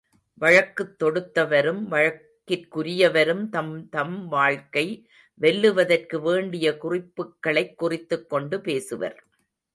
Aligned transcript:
வழக்குத் 0.33 1.03
தொடுத்தவரும் 1.03 1.83
வழக்கிற்குரியவரும் 1.91 3.49
தம் 3.49 3.89
தம் 3.89 4.27
வழக்கை 4.27 5.09
வெல்லுவதற்கு 5.41 6.21
வேண்டிய 6.21 6.77
குறிப்புக்களைக் 6.77 7.77
குறித்துக் 7.77 8.29
கொண்டு 8.29 8.57
பேசுவர். 8.57 9.17